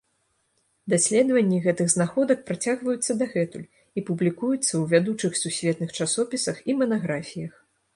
[0.93, 7.53] Даследванні гэтых знаходках працягваюцца дагэтуль і публікуюцца ў вядучых сусветных часопісах і манаграфіях.